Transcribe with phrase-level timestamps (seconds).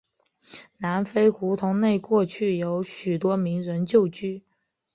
[0.79, 4.43] 南丰胡同内过去有许多名人旧居。